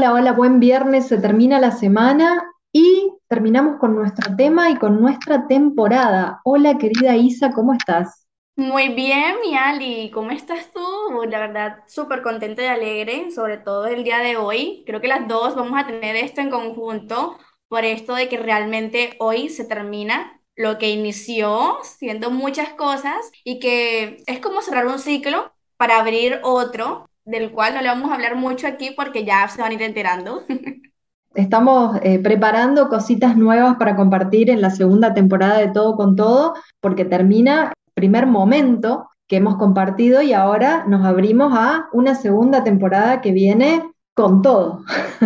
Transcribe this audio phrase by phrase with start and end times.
[0.00, 4.98] Hola, hola, buen viernes, se termina la semana y terminamos con nuestro tema y con
[4.98, 6.40] nuestra temporada.
[6.42, 8.26] Hola, querida Isa, ¿cómo estás?
[8.56, 10.80] Muy bien, mi Ali, ¿cómo estás tú?
[11.28, 14.84] La verdad, súper contenta y alegre, sobre todo el día de hoy.
[14.86, 17.36] Creo que las dos vamos a tener esto en conjunto
[17.68, 23.58] por esto de que realmente hoy se termina lo que inició siendo muchas cosas y
[23.58, 28.14] que es como cerrar un ciclo para abrir otro, del cual no le vamos a
[28.14, 30.44] hablar mucho aquí porque ya se van a ir enterando.
[31.34, 36.54] Estamos eh, preparando cositas nuevas para compartir en la segunda temporada de Todo con Todo,
[36.80, 42.64] porque termina el primer momento que hemos compartido y ahora nos abrimos a una segunda
[42.64, 44.82] temporada que viene con todo.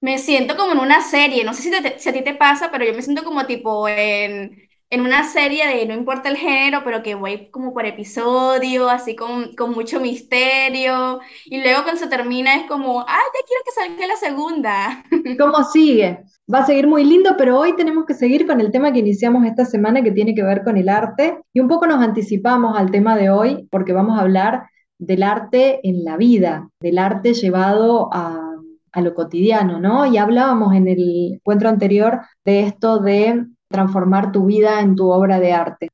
[0.00, 2.70] Me siento como en una serie, no sé si, te- si a ti te pasa,
[2.70, 6.82] pero yo me siento como tipo en, en una serie de no importa el género,
[6.84, 12.08] pero que voy como por episodio, así con, con mucho misterio, y luego cuando se
[12.08, 15.04] termina es como, ah, ya quiero que salga la segunda.
[15.38, 16.24] ¿Cómo sigue?
[16.52, 19.46] Va a seguir muy lindo, pero hoy tenemos que seguir con el tema que iniciamos
[19.46, 22.90] esta semana que tiene que ver con el arte y un poco nos anticipamos al
[22.90, 28.10] tema de hoy porque vamos a hablar del arte en la vida, del arte llevado
[28.12, 28.56] a,
[28.90, 30.04] a lo cotidiano, ¿no?
[30.06, 35.40] Y hablábamos en el encuentro anterior de esto de transformar tu vida en tu obra
[35.40, 35.88] de arte.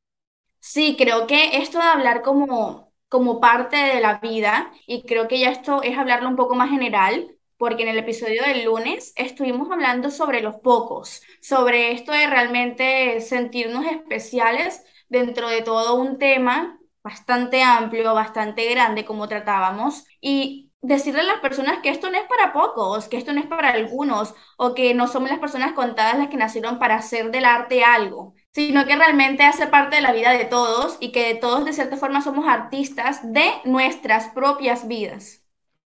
[0.60, 5.38] Sí, creo que esto de hablar como, como parte de la vida, y creo que
[5.40, 9.70] ya esto es hablarlo un poco más general, porque en el episodio del lunes estuvimos
[9.70, 16.78] hablando sobre los pocos, sobre esto de realmente sentirnos especiales dentro de todo un tema
[17.02, 22.26] bastante amplio, bastante grande, como tratábamos, y decirle a las personas que esto no es
[22.26, 26.18] para pocos, que esto no es para algunos, o que no somos las personas contadas
[26.18, 30.14] las que nacieron para hacer del arte algo sino que realmente hace parte de la
[30.14, 35.42] vida de todos y que todos de cierta forma somos artistas de nuestras propias vidas.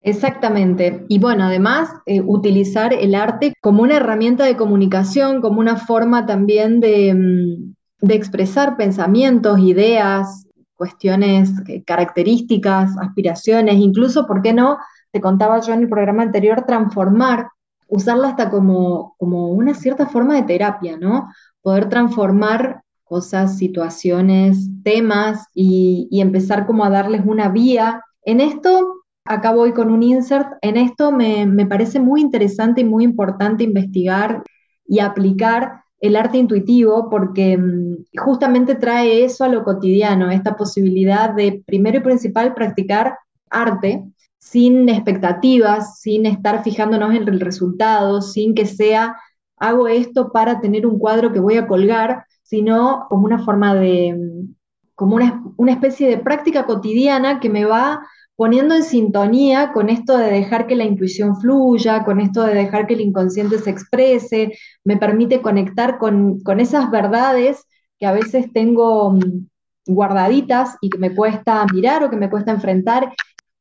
[0.01, 1.03] Exactamente.
[1.09, 6.25] Y bueno, además, eh, utilizar el arte como una herramienta de comunicación, como una forma
[6.25, 10.47] también de, mm, de expresar pensamientos, ideas,
[10.83, 14.77] cuestiones, eh, características, aspiraciones, incluso, ¿por qué no?
[15.13, 17.47] Te contaba yo en el programa anterior, transformar,
[17.87, 21.29] usarla hasta como, como una cierta forma de terapia, ¿no?
[21.61, 28.01] Poder transformar cosas, situaciones, temas y, empezar como a darles una vía.
[28.25, 30.49] En esto Acá voy con un insert.
[30.61, 34.43] En esto me, me parece muy interesante y muy importante investigar
[34.85, 41.33] y aplicar el arte intuitivo porque mm, justamente trae eso a lo cotidiano, esta posibilidad
[41.33, 43.17] de, primero y principal, practicar
[43.49, 44.03] arte
[44.37, 49.15] sin expectativas, sin estar fijándonos en el resultado, sin que sea,
[49.55, 54.13] hago esto para tener un cuadro que voy a colgar, sino como una forma de,
[54.13, 54.55] mm,
[54.95, 58.05] como una, una especie de práctica cotidiana que me va
[58.43, 62.87] poniendo en sintonía con esto de dejar que la intuición fluya, con esto de dejar
[62.87, 64.51] que el inconsciente se exprese,
[64.83, 67.65] me permite conectar con, con esas verdades
[67.97, 69.47] que a veces tengo mm,
[69.87, 73.13] guardaditas y que me cuesta mirar o que me cuesta enfrentar.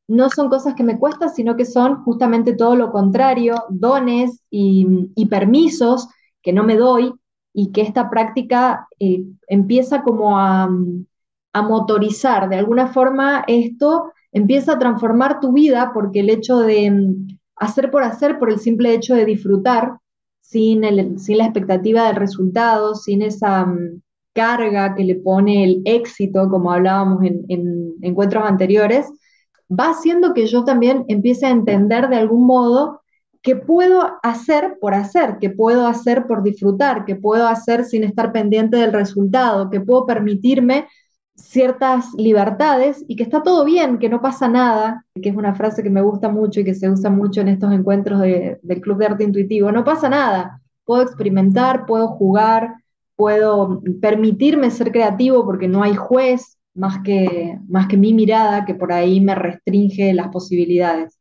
[0.09, 4.85] No son cosas que me cuestan, sino que son justamente todo lo contrario, dones y,
[5.15, 6.09] y permisos
[6.41, 7.13] que no me doy
[7.53, 10.67] y que esta práctica eh, empieza como a,
[11.53, 16.91] a motorizar de alguna forma esto empieza a transformar tu vida porque el hecho de
[16.91, 19.97] mm, hacer por hacer, por el simple hecho de disfrutar,
[20.41, 24.01] sin, el, sin la expectativa del resultado, sin esa um,
[24.33, 29.07] carga que le pone el éxito, como hablábamos en, en encuentros anteriores,
[29.71, 33.01] va haciendo que yo también empiece a entender de algún modo
[33.41, 38.31] que puedo hacer por hacer, que puedo hacer por disfrutar, que puedo hacer sin estar
[38.31, 40.87] pendiente del resultado, que puedo permitirme
[41.35, 45.83] ciertas libertades y que está todo bien, que no pasa nada, que es una frase
[45.83, 48.97] que me gusta mucho y que se usa mucho en estos encuentros de, del Club
[48.97, 52.75] de Arte Intuitivo, no pasa nada, puedo experimentar, puedo jugar,
[53.15, 58.75] puedo permitirme ser creativo porque no hay juez más que, más que mi mirada que
[58.75, 61.19] por ahí me restringe las posibilidades.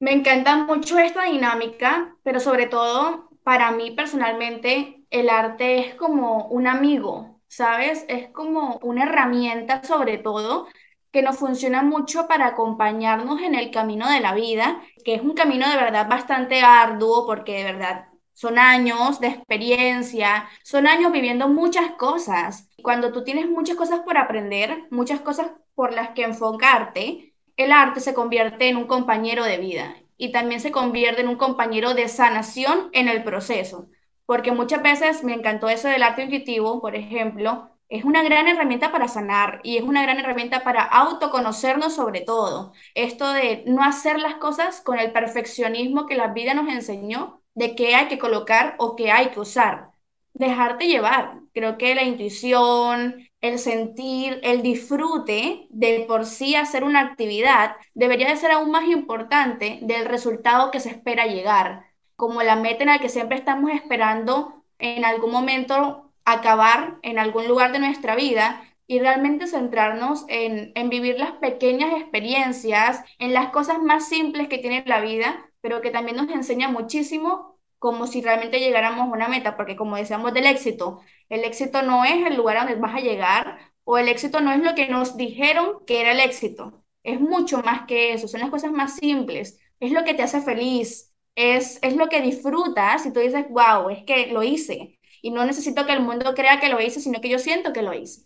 [0.00, 6.46] Me encanta mucho esta dinámica, pero sobre todo para mí personalmente el arte es como
[6.48, 8.06] un amigo, ¿sabes?
[8.08, 10.68] Es como una herramienta sobre todo
[11.12, 15.34] que nos funciona mucho para acompañarnos en el camino de la vida, que es un
[15.34, 21.48] camino de verdad bastante arduo porque de verdad son años de experiencia, son años viviendo
[21.48, 22.70] muchas cosas.
[22.82, 28.00] Cuando tú tienes muchas cosas por aprender, muchas cosas por las que enfocarte, el arte
[28.00, 32.08] se convierte en un compañero de vida y también se convierte en un compañero de
[32.08, 33.90] sanación en el proceso.
[34.32, 38.90] Porque muchas veces me encantó eso del arte intuitivo, por ejemplo, es una gran herramienta
[38.90, 42.72] para sanar y es una gran herramienta para autoconocernos sobre todo.
[42.94, 47.74] Esto de no hacer las cosas con el perfeccionismo que la vida nos enseñó de
[47.74, 49.90] qué hay que colocar o qué hay que usar.
[50.32, 51.40] Dejarte llevar.
[51.52, 58.30] Creo que la intuición, el sentir, el disfrute de por sí hacer una actividad debería
[58.30, 61.91] de ser aún más importante del resultado que se espera llegar,
[62.22, 67.48] como la meta en la que siempre estamos esperando en algún momento acabar en algún
[67.48, 73.80] lugar de nuestra vida y realmente centrarnos en, vivir las pequeñas experiencias, en las cosas
[73.80, 78.60] más simples que tiene la vida, pero que también nos enseña muchísimo como si realmente
[78.60, 82.56] llegáramos a una meta, porque como decíamos del éxito, el éxito no es el lugar
[82.56, 86.12] donde vas a llegar o el éxito no es lo que nos dijeron que era
[86.12, 90.14] el éxito, es mucho más que eso, son las cosas más simples, es lo que
[90.14, 94.42] te hace feliz, es, es lo que disfrutas y tú dices, wow, es que lo
[94.42, 97.72] hice, y no necesito que el mundo crea que lo hice, sino que yo siento
[97.72, 98.22] que lo hice.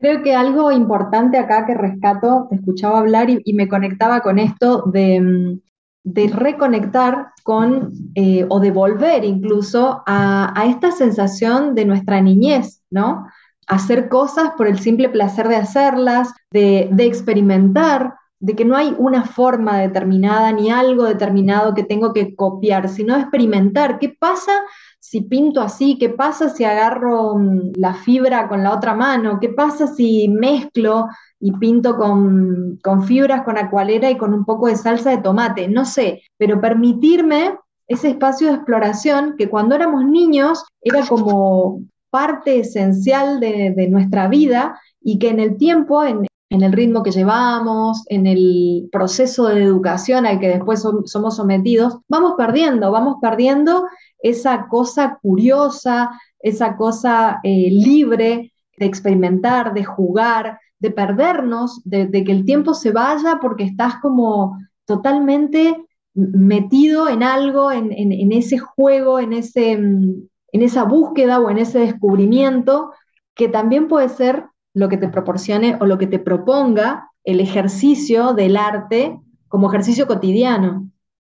[0.00, 4.82] Creo que algo importante acá que rescato, te escuchaba hablar y, me conectaba con esto
[4.86, 5.60] de, mm,
[6.04, 13.26] de reconectar con eh, o de volver incluso a, esta sensación de nuestra niñez, ¿no?
[13.66, 18.14] Hacer cosas por el simple placer de hacerlas, de, de experimentar,
[18.44, 23.16] de que no hay una forma determinada ni algo determinado que tengo que copiar, sino
[23.16, 23.98] experimentar.
[23.98, 24.52] ¿Qué pasa
[25.00, 25.96] si pinto así?
[25.98, 29.38] ¿Qué pasa si agarro mm, la fibra con la otra mano?
[29.40, 31.06] ¿Qué pasa si mezclo
[31.40, 35.66] y pinto con, fibras, con acuarela y con un poco de salsa de tomate?
[35.66, 37.56] No sé, pero permitirme
[37.88, 41.80] ese espacio de exploración que cuando éramos niños era como
[42.10, 46.26] parte esencial de, nuestra vida y que en el tiempo, en,
[46.62, 52.34] el ritmo que llevamos, en el proceso de educación al que después somos sometidos, vamos
[52.36, 53.86] perdiendo, vamos perdiendo
[54.18, 62.32] esa cosa curiosa, esa cosa eh, libre de experimentar, de jugar, de perdernos, de, que
[62.32, 69.32] el tiempo se vaya porque estás como totalmente metido en algo, en, ese juego, en,
[69.32, 72.92] ese, en esa búsqueda o en ese descubrimiento,
[73.34, 78.34] que también puede ser lo que te proporcione o lo que te proponga el ejercicio
[78.34, 79.18] del arte
[79.48, 80.90] como ejercicio cotidiano.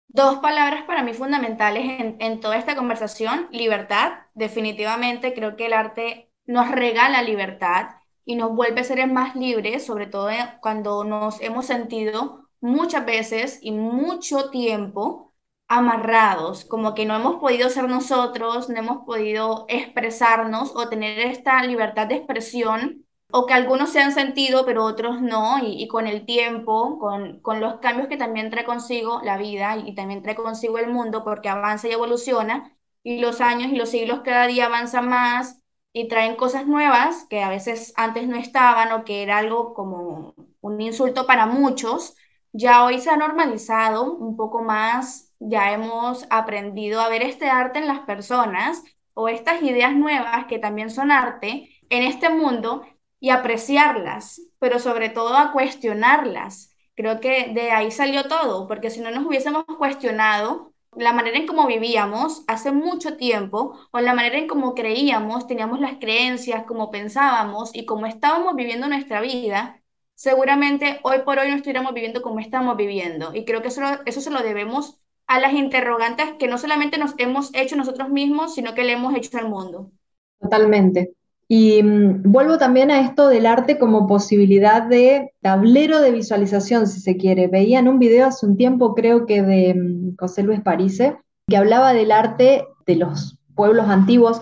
[0.10, 4.14] Dos palabras para mí fundamentales en, toda esta conversación, libertad.
[4.34, 7.92] Definitivamente creo que el arte nos regala libertad
[8.26, 10.30] y nos vuelve seres más libres, sobre todo
[10.62, 15.34] cuando nos hemos sentido muchas veces y mucho tiempo
[15.68, 21.64] amarrados, como que no hemos podido ser nosotros, no hemos podido expresarnos o tener esta
[21.64, 26.26] libertad de expresión o que algunos se han sentido, pero otros no, y, con el
[26.26, 30.78] tiempo, con, con, los cambios que también trae consigo la vida y, también trae consigo
[30.80, 35.08] el mundo, porque avanza y evoluciona, y los años y los siglos cada día avanzan
[35.10, 35.62] más
[35.94, 40.36] y traen cosas nuevas que a veces antes no estaban o que era algo como
[40.62, 42.16] un insulto para muchos,
[42.52, 47.80] ya hoy se ha normalizado un poco más, ya hemos aprendido a ver este arte
[47.80, 48.84] en las personas
[49.14, 52.84] o estas ideas nuevas que también son arte en este mundo
[53.20, 56.76] y apreciarlas, pero sobre todo a cuestionarlas.
[56.96, 61.48] Creo que de ahí salió todo, porque si no nos hubiésemos cuestionado la manera en
[61.48, 66.92] cómo vivíamos hace mucho tiempo o la manera en cómo creíamos, teníamos las creencias, cómo
[66.92, 69.82] pensábamos y cómo estábamos viviendo nuestra vida,
[70.16, 73.34] seguramente hoy por hoy no estuviéramos viviendo como estamos viviendo.
[73.34, 77.14] Y creo que eso, eso se lo debemos a las interrogantes que no solamente nos
[77.18, 79.92] hemos hecho nosotros mismos, sino que le hemos hecho al mundo.
[80.40, 81.14] Totalmente.
[81.52, 87.02] Y mm, vuelvo también a esto del arte como posibilidad de tablero de visualización, si
[87.02, 87.48] se quiere.
[87.48, 91.58] Veía en un video hace un tiempo, creo que de mm, José Luis Parise, que
[91.58, 94.42] hablaba del arte de los pueblos antiguos,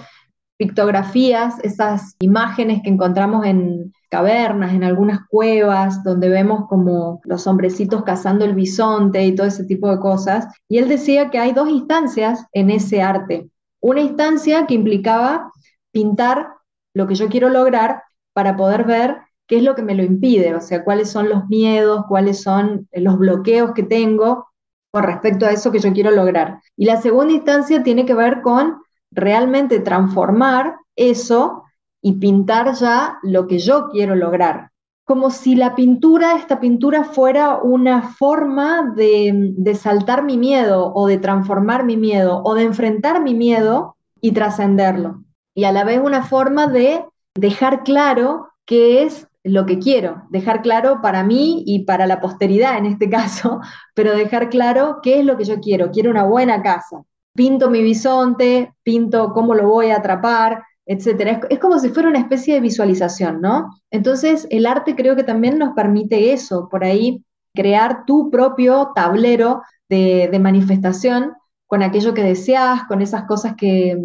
[0.57, 8.03] pictografías, esas imágenes que encontramos en cavernas, en algunas cuevas, donde vemos como los hombrecitos
[8.03, 10.47] cazando el bisonte y todo ese tipo de cosas.
[10.67, 13.49] Y él decía que hay dos instancias en ese arte.
[13.79, 15.53] Una instancia que implicaba
[15.91, 16.56] pintar
[16.97, 18.01] lo que yo quiero lograr
[18.33, 21.47] para poder ver qué es lo que me lo impide, o sea, cuáles son los
[21.47, 24.47] miedos, cuáles son los bloqueos que tengo
[24.91, 26.59] con respecto a eso que yo quiero lograr.
[26.75, 28.77] Y la segunda instancia tiene que ver con
[29.11, 31.63] realmente transformar eso
[32.01, 34.71] y pintar ya lo que yo quiero lograr.
[35.05, 41.07] Como si la pintura, esta pintura fuera una forma de, de saltar mi miedo o
[41.07, 45.23] de transformar mi miedo o de enfrentar mi miedo y trascenderlo
[45.57, 50.61] y a la vez una forma de dejar claro qué es lo que quiero, dejar
[50.61, 53.59] claro para mí y para la posteridad en este caso,
[53.95, 55.89] pero dejar claro qué es lo que yo quiero.
[55.89, 57.03] Quiero una buena casa.
[57.33, 61.41] Pinto mi bisonte, pinto cómo lo voy a atrapar, etcétera.
[61.49, 63.71] Es, como si fuera una especie de visualización, ¿no?
[63.89, 69.63] Entonces, el arte creo que también nos permite eso, por ahí crear tu propio tablero
[69.89, 71.33] de, manifestación
[71.65, 73.97] con aquello que deseas, con esas cosas que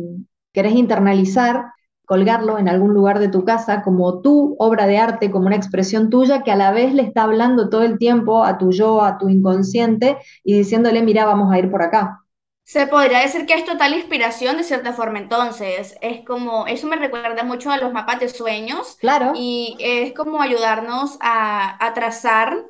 [0.53, 1.73] querés internalizar,
[2.05, 6.11] colgarlo en algún lugar de tu casa como tu obra de arte, como una expresión
[6.11, 9.19] tuya que a la vez le está hablando todo el tiempo a tu yo, a
[9.19, 12.21] tu inconsciente y diciéndole, mira, vamos a ir por acá.
[12.65, 16.97] Se podría decir que es total inspiración de cierta forma, entonces, es como, eso me
[16.97, 18.97] recuerda mucho a los mapas de sueños.
[19.01, 19.33] Claro.
[19.35, 22.65] Y es como ayudarnos a, a trazar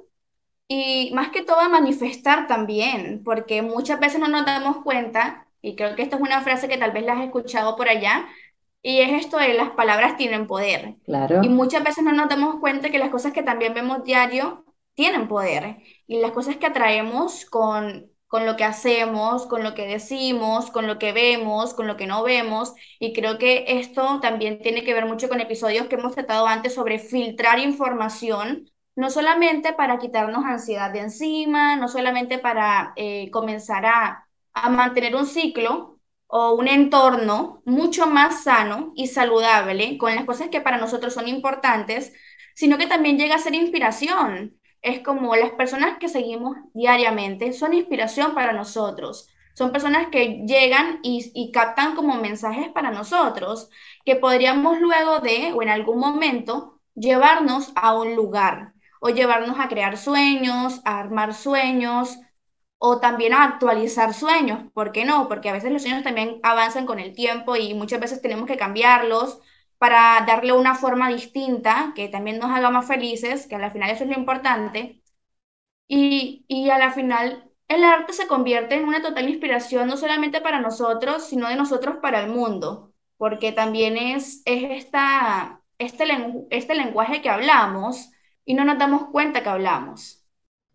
[0.68, 5.76] y más que todo a manifestar también, porque muchas veces no nos damos cuenta, y
[5.76, 8.28] creo que esta es una frase que tal vez la has escuchado por allá,
[8.82, 10.96] y es esto de las palabras tienen poder.
[11.04, 11.40] Claro.
[11.42, 14.64] Y muchas veces no nos damos cuenta que las cosas que también vemos diario
[14.94, 15.76] tienen poder.
[16.08, 20.86] Y las cosas que atraemos con con lo que hacemos, con lo que decimos, con
[20.86, 22.72] lo que vemos, con lo que no vemos.
[22.98, 26.72] Y creo que esto también tiene que ver mucho con episodios que hemos tratado antes
[26.72, 33.84] sobre filtrar información, no solamente para quitarnos ansiedad de encima, no solamente para eh, comenzar
[33.84, 40.24] a, a mantener un ciclo o un entorno mucho más sano y saludable con las
[40.24, 42.12] cosas que para nosotros son importantes,
[42.54, 47.72] sino que también llega a ser inspiración es como las personas que seguimos diariamente son
[47.72, 49.28] inspiración para nosotros.
[49.54, 53.70] Son personas que llegan y, captan como mensajes para nosotros,
[54.04, 59.68] que podríamos luego de, o en algún momento, llevarnos a un lugar, o llevarnos a
[59.68, 62.18] crear sueños, a armar sueños,
[62.84, 64.70] o también a actualizar sueños.
[64.74, 65.28] ¿Por qué no?
[65.28, 68.56] Porque a veces los sueños también avanzan con el tiempo y muchas veces tenemos que
[68.56, 69.40] cambiarlos
[69.78, 74.04] para darle una forma distinta que también nos haga más felices, que al final eso
[74.04, 75.00] es lo importante.
[75.88, 80.40] Y, y a la final el arte se convierte en una total inspiración no solamente
[80.40, 86.04] para nosotros, sino de nosotros para el mundo, porque también es, es esta, este,
[86.50, 88.10] este lenguaje que hablamos
[88.44, 90.21] y no nos damos cuenta que hablamos.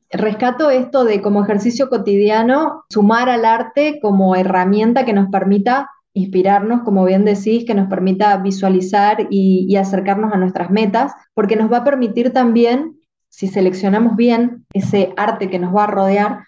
[0.09, 6.81] Rescato esto de como ejercicio cotidiano, sumar al arte como herramienta que nos permita inspirarnos,
[6.81, 11.77] como bien decís, que nos permita visualizar y, acercarnos a nuestras metas, porque nos va
[11.77, 12.99] a permitir también,
[13.29, 16.39] si seleccionamos bien ese arte que nos va a rodear,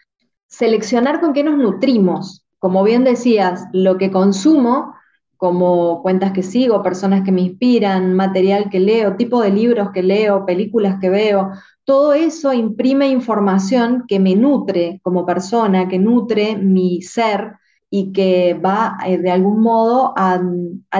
[0.48, 2.46] seleccionar con qué nos nutrimos.
[2.58, 4.96] Como bien decías, lo que consumo,
[5.38, 10.02] como cuentas que sigo, personas que me inspiran, material que leo, tipo de libros que
[10.02, 11.52] leo, películas que veo,
[11.90, 17.56] todo eso imprime información que me nutre como persona, que nutre mi ser
[17.90, 20.40] y que va eh, de algún modo a,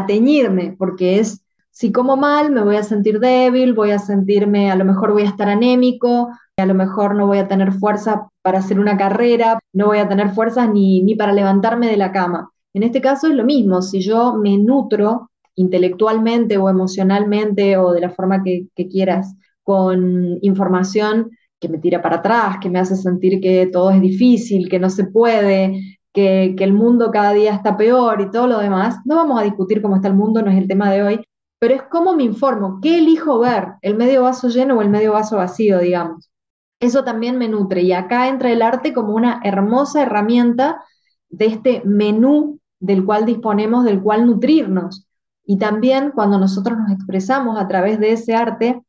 [0.08, 4.76] teñirme, porque es, si como mal, me voy a sentir débil, voy a sentirme, a
[4.76, 8.58] lo mejor voy a estar anémico, a lo mejor no voy a tener fuerza para
[8.58, 12.50] hacer una carrera, no voy a tener fuerzas ni, ni para levantarme de la cama.
[12.74, 18.02] En este caso es lo mismo, si yo me nutro intelectualmente o emocionalmente o de
[18.02, 19.36] la forma que quieras
[19.70, 24.68] con información que me tira para atrás, que me hace sentir que todo es difícil,
[24.68, 28.98] que no se puede, que, el mundo cada día está peor y todo lo demás.
[29.06, 31.24] No vamos a discutir cómo está el mundo, no es el tema de hoy,
[31.60, 35.14] pero es cómo me informo, qué elijo ver, el medio vaso lleno o el medio
[35.14, 36.32] vaso vacío, digamos.
[36.80, 40.84] Eso también me nutre y acá entra el arte como una hermosa herramienta
[41.30, 45.06] de este menú del cual disponemos, del cual nutrirnos.
[45.46, 48.82] Y también cuando nosotros nos expresamos a través de ese arte,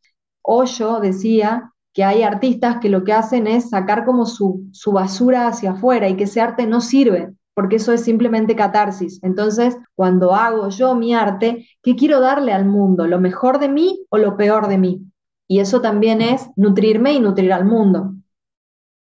[0.42, 5.48] Hoyo decía que hay artistas que lo que hacen es sacar como su, su basura
[5.48, 9.20] hacia afuera y que ese arte no sirve, porque eso es simplemente catarsis.
[9.22, 13.06] Entonces, cuando hago yo mi arte, ¿qué quiero darle al mundo?
[13.06, 15.02] ¿Lo mejor de mí o lo peor de mí?
[15.48, 18.12] Y eso también es nutrirme y nutrir al mundo.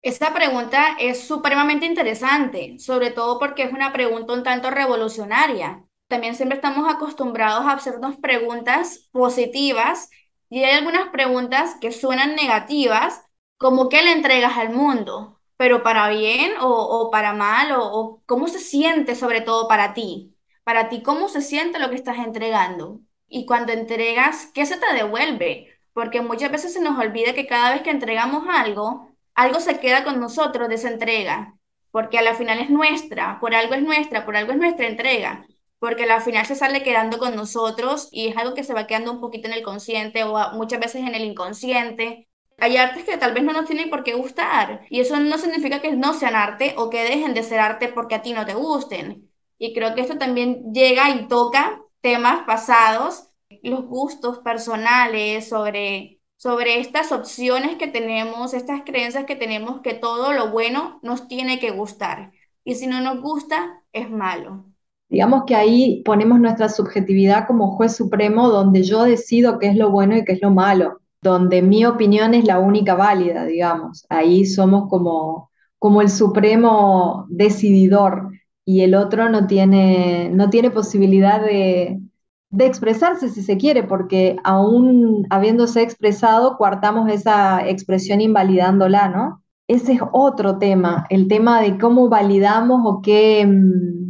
[0.02, 5.84] Esta pregunta es supremamente interesante, sobre todo porque es una pregunta un tanto revolucionaria.
[6.08, 10.10] También siempre estamos acostumbrados a hacernos preguntas positivas
[10.50, 13.24] y hay algunas preguntas que suenan negativas,
[13.58, 18.60] como qué le entregas al mundo, pero para bien o, para mal, o, cómo se
[18.60, 20.36] siente sobre todo para ti.
[20.64, 23.02] Para ti, ¿cómo se siente lo que estás entregando?
[23.28, 25.80] Y cuando entregas, ¿qué se te devuelve?
[25.94, 30.04] Porque muchas veces se nos olvida que cada vez que entregamos algo, algo se queda
[30.04, 31.56] con nosotros de esa entrega,
[31.92, 35.46] porque a la final es nuestra, por algo es nuestra, por algo es nuestra entrega
[35.80, 39.12] porque al final se sale quedando con nosotros y es algo que se va quedando
[39.12, 42.28] un poquito en el consciente o muchas veces en el inconsciente.
[42.58, 45.82] Hay artes que tal vez no nos tienen por qué gustar y eso no significa
[45.82, 48.56] que no sean arte o que dejen de ser arte porque a ti no te
[48.56, 49.30] gusten.
[49.60, 53.30] Y creo que esto también llega y toca temas pasados,
[53.64, 60.34] los gustos personales sobre, sobre estas opciones que tenemos, estas creencias que tenemos que todo
[60.34, 62.32] lo bueno nos tiene que gustar.
[62.64, 64.66] Y si no nos gusta, es malo.
[65.10, 69.90] Digamos que ahí ponemos nuestra subjetividad como juez supremo donde yo decido qué es lo
[69.92, 74.06] bueno y qué es lo malo, donde mi opinión es la única válida, digamos.
[74.10, 75.50] Ahí somos como,
[75.80, 78.32] como el supremo decididor
[78.66, 82.00] y el otro no tiene, no tiene posibilidad de,
[82.50, 89.44] de expresarse si se quiere, porque aún habiéndose expresado, coartamos esa expresión invalidándola, ¿no?
[89.68, 94.07] Ese es otro tema, el tema de cómo validamos o qué, mm,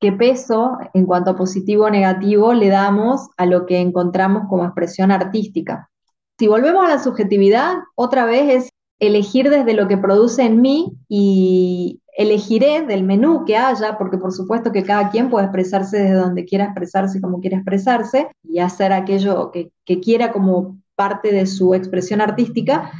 [0.00, 4.64] qué peso en cuanto a positivo o negativo le damos a lo que encontramos como
[4.64, 5.90] expresión artística.
[6.38, 8.68] Si volvemos a la subjetividad, otra vez es
[9.00, 14.32] elegir desde lo que produce en mí y elegiré del menú que haya, porque por
[14.32, 18.92] supuesto que cada quien puede expresarse desde donde quiera expresarse, como quiera expresarse, y hacer
[18.92, 22.90] aquello que, quiera como parte de su expresión artística,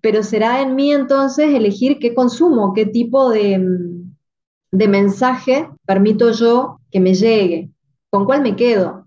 [0.00, 3.60] pero será en mí entonces elegir qué consumo, qué tipo de,
[4.70, 7.70] de mensaje permito yo que me llegue,
[8.10, 9.06] con cuál me quedo.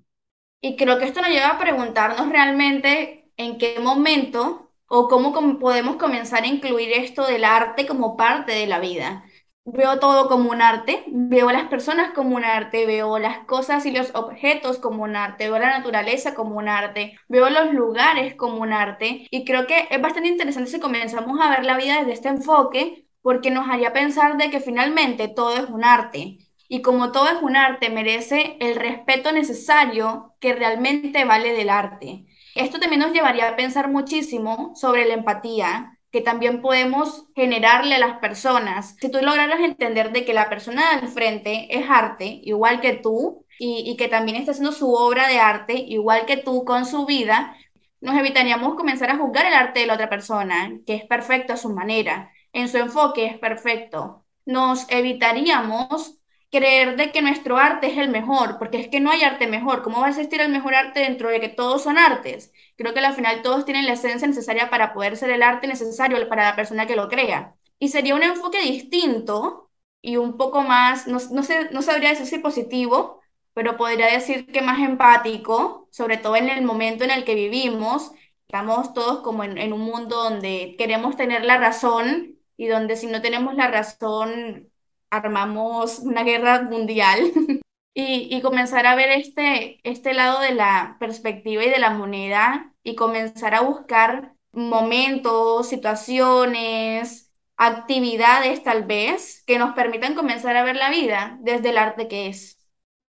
[0.61, 5.95] Y creo que esto nos lleva a preguntarnos realmente en qué momento o cómo podemos
[5.95, 9.23] comenzar a incluir esto del arte como parte de la vida.
[9.63, 13.91] Veo todo como un arte, veo las personas como un arte, veo las cosas y
[13.91, 18.57] los objetos como un arte, veo la naturaleza como un arte, veo los lugares como
[18.57, 22.13] un arte y creo que es bastante interesante si comenzamos a ver la vida desde
[22.13, 27.11] este enfoque porque nos haría pensar de que finalmente todo es un arte y como
[27.11, 32.25] todo es un arte merece el respeto necesario que realmente vale del arte.
[32.55, 37.99] Esto también nos llevaría a pensar muchísimo sobre la empatía, que también podemos generarle a
[37.99, 38.95] las personas.
[39.01, 43.45] Si tú lograras entender de que la persona del frente es arte, igual que tú,
[43.59, 47.05] y, y, que también está haciendo su obra de arte, igual que tú con su
[47.05, 47.55] vida,
[47.99, 51.57] nos evitaríamos comenzar a juzgar el arte de la otra persona, que es perfecto a
[51.57, 54.25] su manera, en su enfoque es perfecto.
[54.45, 56.17] Nos evitaríamos
[56.51, 59.81] creer de que nuestro arte es el mejor, porque es que no hay arte mejor.
[59.83, 62.51] ¿Cómo va a existir el mejor arte dentro de que todos son artes?
[62.75, 66.27] Creo que al final todos tienen la esencia necesaria para poder ser el arte necesario
[66.27, 67.55] para la persona que lo crea.
[67.79, 69.71] Y sería un enfoque distinto
[70.01, 73.21] y un poco más, no, sé, no sabría decir si positivo,
[73.53, 78.11] pero podría decir que más empático, sobre todo en el momento en el que vivimos.
[78.47, 83.23] Estamos todos como en un mundo donde queremos tener la razón y donde si no
[83.23, 84.69] tenemos la razón
[85.09, 87.17] armamos una guerra mundial
[87.95, 92.93] y, comenzar a ver este, este lado de la perspectiva y de la moneda y
[92.93, 100.91] comenzar a buscar momentos, situaciones, actividades tal vez que nos permitan comenzar a ver la
[100.91, 102.63] vida desde el arte que es.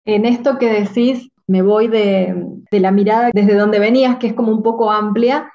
[0.04, 2.36] En esto que decís, me voy de,
[2.70, 5.50] de la mirada desde donde venías, que es como un poco amplia,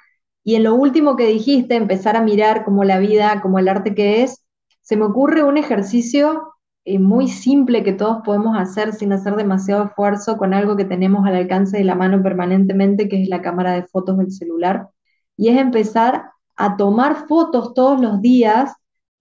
[0.46, 3.96] y en lo último que dijiste, empezar a mirar como la vida, como el arte
[3.96, 4.46] que es,
[4.82, 6.54] se me ocurre un ejercicio
[6.86, 11.26] eh, muy simple que todos podemos hacer sin hacer demasiado esfuerzo con algo que tenemos
[11.26, 14.90] al alcance de la mano permanentemente, que es la cámara de fotos del celular,
[15.36, 18.72] y es empezar a tomar fotos todos los días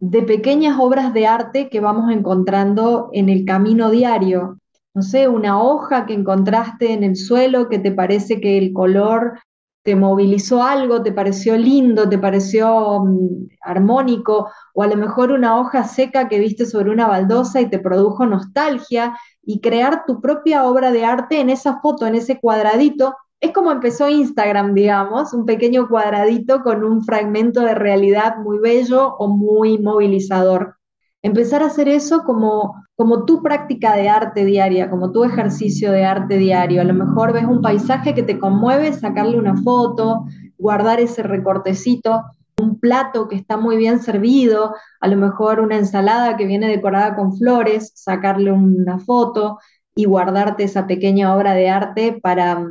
[0.00, 4.58] de pequeñas obras de arte que vamos encontrando en el camino diario.
[4.92, 9.38] No sé, una hoja que encontraste en el suelo que te parece que el color
[9.84, 15.60] te movilizó algo, te pareció lindo, te pareció mm, armónico, o a lo mejor una
[15.60, 20.64] hoja seca que viste sobre una baldosa y te produjo nostalgia, y crear tu propia
[20.64, 23.14] obra de arte en esa foto, en ese cuadradito.
[23.40, 29.14] Es como empezó Instagram, digamos, un pequeño cuadradito con un fragmento de realidad muy bello
[29.18, 30.76] o muy movilizador.
[31.24, 36.04] Empezar a hacer eso como, como tu práctica de arte diaria, como tu ejercicio de
[36.04, 36.82] arte diario.
[36.82, 40.26] A lo mejor ves un paisaje que te conmueve, sacarle una foto,
[40.58, 42.22] guardar ese recortecito,
[42.60, 47.16] un plato que está muy bien servido, a lo mejor una ensalada que viene decorada
[47.16, 49.58] con flores, sacarle una foto
[49.94, 52.70] y guardarte esa pequeña obra de arte para,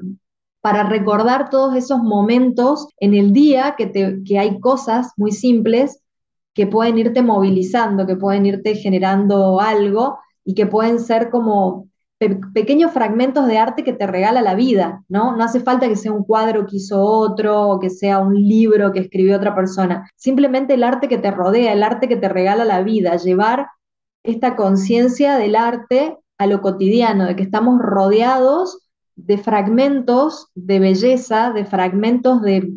[0.62, 6.03] para recordar todos esos momentos en el día que, te, que hay cosas muy simples
[6.54, 11.88] que pueden irte movilizando, que pueden irte generando algo y que pueden ser como
[12.54, 15.36] pequeños fragmentos de arte que te regala la vida, ¿no?
[15.36, 18.92] No hace falta que sea un cuadro que hizo otro o que sea un libro
[18.92, 22.66] que escribió otra persona, simplemente el arte que te rodea, el arte que te regala
[22.66, 23.68] la vida, llevar
[24.24, 28.80] esta conciencia del arte a lo cotidiano, de que estamos rodeados
[29.16, 32.72] de fragmentos de belleza, de fragmentos de,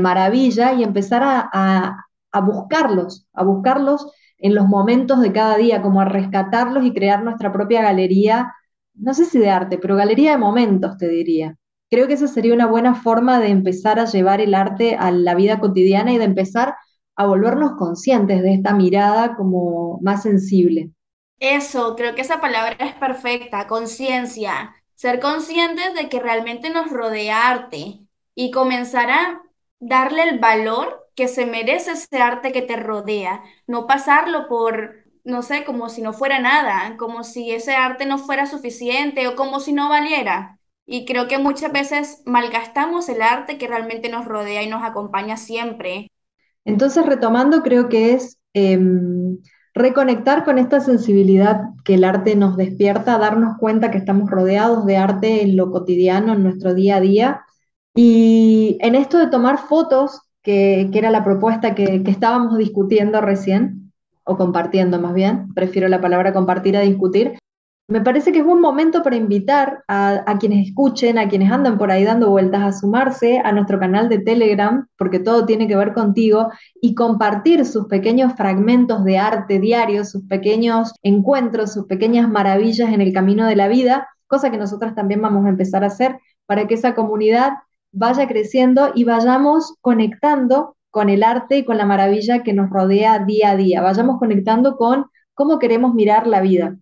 [0.00, 2.06] maravilla y empezar a
[2.40, 7.52] buscarlos, a buscarlos en los momentos de cada día, como a rescatarlos y crear nuestra
[7.52, 8.52] propia galería,
[8.94, 11.56] no sé si de arte, pero galería de momentos, te diría.
[11.90, 15.34] Creo que esa sería una buena forma de empezar a llevar el arte a la
[15.34, 16.74] vida cotidiana y de empezar
[17.16, 20.90] a volvernos conscientes de esta mirada como más sensible.
[21.38, 24.74] Eso, creo que esa palabra es perfecta, conciencia.
[24.94, 28.00] Ser conscientes de que realmente nos rodea arte
[28.34, 29.42] y comenzar a
[29.80, 34.94] darle el valor que se merece ese arte que te rodea, no pasarlo por,
[35.24, 39.36] no sé, como si no fuera nada, como si ese arte no fuera suficiente o
[39.36, 40.58] como si no valiera.
[40.86, 45.36] Y creo que muchas veces malgastamos el arte que realmente nos rodea y nos acompaña
[45.36, 46.10] siempre.
[46.64, 49.38] Entonces, retomando, creo que es em,
[49.74, 54.96] reconectar con esta sensibilidad que el arte nos despierta, darnos cuenta que estamos rodeados de
[54.96, 57.42] arte en lo cotidiano, en nuestro día a día.
[57.94, 63.92] Y en esto de tomar fotos, que, era la propuesta que, estábamos discutiendo recién,
[64.24, 67.38] o compartiendo más bien, prefiero la palabra compartir a discutir,
[67.88, 71.90] me parece que es un momento para invitar a, quienes escuchen, a quienes andan por
[71.90, 75.92] ahí dando vueltas, a sumarse a nuestro canal de Telegram, porque todo tiene que ver
[75.92, 76.50] contigo,
[76.80, 83.00] y compartir sus pequeños fragmentos de arte diario, sus pequeños encuentros, sus pequeñas maravillas en
[83.02, 86.66] el camino de la vida, cosa que nosotras también vamos a empezar a hacer para
[86.66, 87.52] que esa comunidad
[87.92, 93.20] vaya creciendo y vayamos conectando con el arte y con la maravilla que nos rodea
[93.20, 96.76] día a día, vayamos conectando con cómo queremos mirar la vida.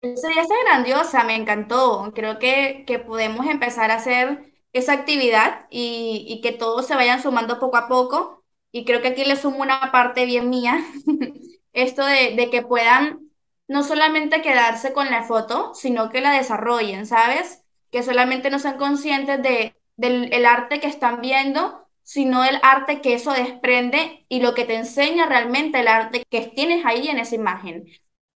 [0.00, 2.12] Esa idea está grandiosa, me encantó.
[2.14, 7.20] Creo que, que podemos empezar a hacer esa actividad y, y, que todos se vayan
[7.20, 8.44] sumando poco a poco.
[8.70, 10.78] Y creo que aquí le sumo una parte bien mía,
[11.72, 13.28] esto de, de que puedan
[13.66, 17.64] no solamente quedarse con la foto, sino que la desarrollen, ¿sabes?
[17.90, 23.02] Que solamente no sean conscientes de, del el arte que están viendo, sino el arte
[23.02, 27.18] que eso desprende y lo que te enseña realmente el arte que tienes ahí en
[27.18, 27.86] esa imagen.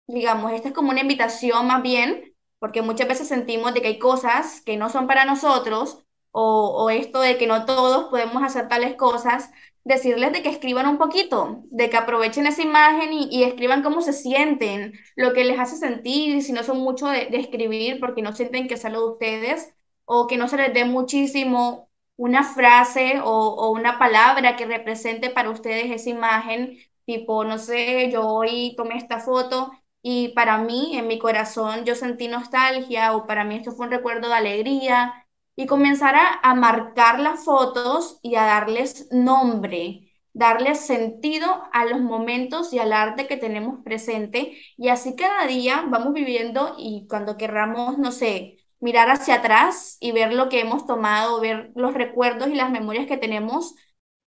[0.08, 4.00] Digamos, esta es como una invitación más bien, porque muchas veces sentimos de que hay
[4.00, 8.95] cosas que no son para nosotros, o, esto de que no todos podemos hacer tales
[8.95, 9.52] cosas,
[9.84, 14.13] decirles de que escriban un poquito, de que aprovechen esa imagen y, escriban cómo se
[14.13, 18.67] sienten, lo que les hace sentir, si no son mucho de, escribir porque no sienten
[18.67, 19.74] que es algo de ustedes,
[20.06, 25.30] o que no se les dé muchísimo una frase o, o, una palabra que represente
[25.30, 29.72] para ustedes esa imagen, tipo, no sé, yo hoy tomé esta foto
[30.04, 33.92] y para mí, en mi corazón, yo sentí nostalgia o para mí esto fue un
[33.92, 41.64] recuerdo de alegría y comenzar a, marcar las fotos y a darles nombre, darles sentido
[41.72, 44.58] a los momentos y al arte que tenemos presente.
[44.78, 50.12] Y así cada día vamos viviendo y cuando querramos, no sé, mirar hacia atrás y
[50.13, 53.76] ver lo que hemos tomado, ver los recuerdos y las memorias que tenemos,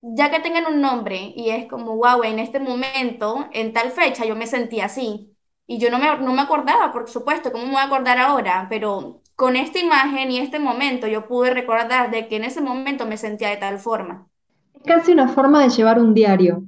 [0.03, 4.25] ya que tengan un nombre y es como, wow, en este momento, en tal fecha
[4.27, 5.37] yo me sentí así
[5.67, 8.67] y yo no me, no me acordaba, por supuesto, ¿cómo me voy a acordar ahora?
[8.71, 13.07] Pero con esta imagen y este momento yo pude recordar de que en ese momento
[13.07, 14.29] me sentía de tal forma.
[14.75, 16.65] Es casi una forma de llevar un diario,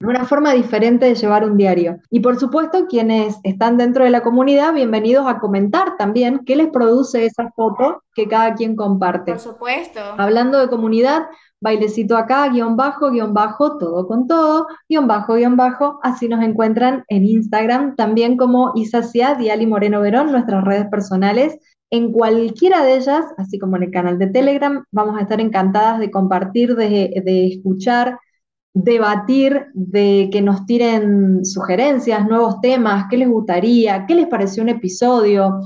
[0.00, 1.98] una forma diferente de llevar un diario.
[2.10, 6.68] Y por supuesto, quienes están dentro de la comunidad, bienvenidos a comentar también qué les
[6.68, 9.32] produce esa foto que cada quien comparte.
[9.32, 10.00] Por supuesto.
[10.18, 11.26] Hablando de comunidad,
[11.60, 16.42] bailecito acá, guion bajo, guion bajo, todo con todo, guion bajo, guion bajo, así nos
[16.42, 21.58] encuentran en Instagram, también como Isacia Diali Moreno Verón, nuestras redes personales.
[21.90, 26.00] En cualquiera de ellas, así como en el canal de Telegram, vamos a estar encantadas
[26.00, 28.18] de compartir, de, de escuchar,
[28.74, 34.68] debatir, de que nos tiren sugerencias, nuevos temas, qué les gustaría, qué les pareció un
[34.68, 35.60] episodio,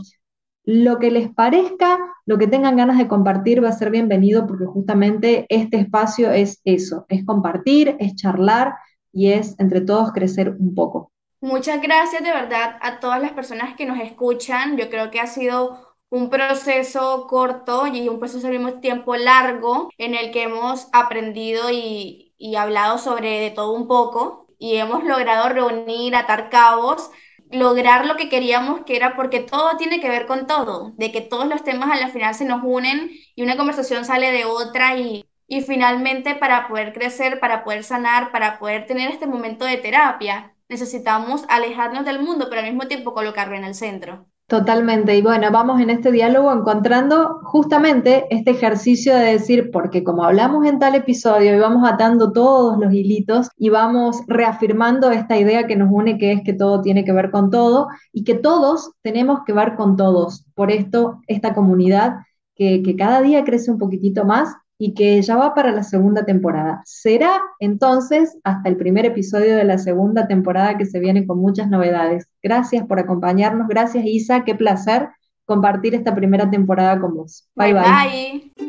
[0.65, 4.67] lo que les parezca, lo que tengan ganas de compartir va a ser bienvenido porque
[4.67, 8.75] justamente este espacio es eso, es compartir, es charlar
[9.11, 11.11] y es entre todos crecer un poco.
[11.41, 14.77] Muchas gracias de verdad a todas las personas que nos escuchan.
[14.77, 19.89] Yo creo que ha sido un proceso corto y un proceso al mismo tiempo largo
[19.97, 25.05] en el que hemos aprendido y, y hablado sobre de todo un poco y hemos
[25.05, 27.11] logrado reunir, atar cabos
[27.51, 31.21] lograr lo que queríamos, que era porque todo tiene que ver con todo, de que
[31.21, 34.97] todos los temas a la final se nos unen y una conversación sale de otra
[34.99, 39.79] y, y finalmente para poder crecer, para poder sanar, para poder tener este momento de
[39.79, 44.27] terapia, necesitamos alejarnos del mundo, pero al mismo tiempo colocarlo en el centro.
[44.49, 45.15] Totalmente.
[45.15, 50.65] Y bueno, vamos en este diálogo encontrando justamente este ejercicio de decir, porque como hablamos
[50.67, 55.77] en tal episodio y vamos atando todos los hilitos y vamos reafirmando esta idea que
[55.77, 59.41] nos une, que es que todo tiene que ver con todo y que todos tenemos
[59.47, 60.47] que ver con todos.
[60.55, 62.15] Por esto, esta comunidad
[62.55, 66.25] que, que cada día crece un poquitito más y que ya va para la segunda
[66.25, 66.81] temporada.
[66.85, 71.69] Será entonces hasta el primer episodio de la segunda temporada que se viene con muchas
[71.69, 72.29] novedades.
[72.43, 75.09] Gracias por acompañarnos, gracias Isa, qué placer
[75.45, 77.49] compartir esta primera temporada con vos.
[77.57, 77.73] bye.
[77.73, 78.68] bye.